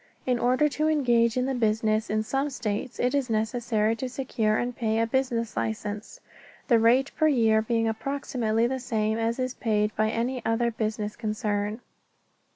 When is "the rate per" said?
6.67-7.27